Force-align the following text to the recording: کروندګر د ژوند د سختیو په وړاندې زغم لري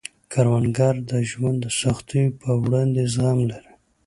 کروندګر 0.31 0.95
د 1.09 1.11
ژوند 1.29 1.57
د 1.61 1.65
سختیو 1.81 2.35
په 2.41 2.49
وړاندې 2.63 3.01
زغم 3.13 3.39
لري 3.51 3.73